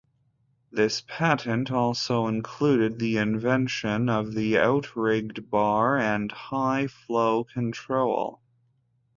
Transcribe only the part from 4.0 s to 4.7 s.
of the